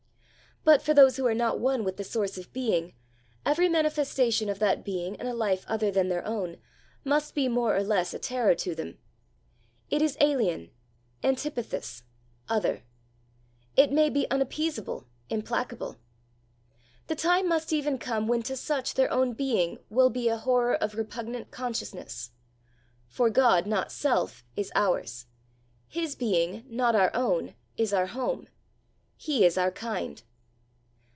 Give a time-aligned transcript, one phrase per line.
[0.63, 2.93] But for those who are not one with the source of being,
[3.47, 6.57] every manifestation of that being in a life other than their own,
[7.03, 8.99] must be more or less a terror to them;
[9.89, 10.69] it is alien,
[11.23, 12.03] antipathous,
[12.47, 12.83] other,
[13.75, 15.97] it may be unappeasable, implacable.
[17.07, 20.75] The time must even come when to such their own being will be a horror
[20.75, 22.29] of repugnant consciousness;
[23.07, 25.25] for God not self is ours
[25.87, 28.47] his being, not our own, is our home;
[29.17, 30.21] he is our kind.